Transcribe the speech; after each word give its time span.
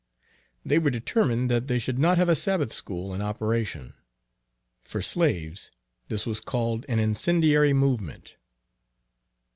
They 0.65 0.79
were 0.79 0.89
determined 0.89 1.51
that 1.51 1.69
we 1.69 1.77
should 1.77 1.99
not 1.99 2.17
have 2.17 2.27
a 2.27 2.35
Sabbath 2.35 2.73
School 2.73 3.13
in 3.13 3.21
operation. 3.21 3.93
For 4.83 4.99
slaves 4.99 5.69
this 6.07 6.25
was 6.25 6.39
called 6.39 6.87
an 6.89 6.97
incendiary 6.97 7.73
movement. 7.73 8.37